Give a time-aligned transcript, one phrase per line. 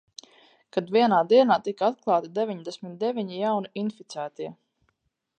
[0.75, 4.49] Kad vienā dienā tika atklāti deviņdesmit deviņi jauni inficētie.